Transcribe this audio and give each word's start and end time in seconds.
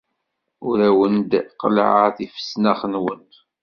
Ur 0.69 0.77
awen-d-qellɛeɣ 0.89 2.05
tifesnax-nwen. 2.15 3.23